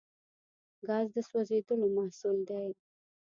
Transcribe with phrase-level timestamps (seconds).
[0.87, 2.67] ګاز د سوځیدلو محصول دی.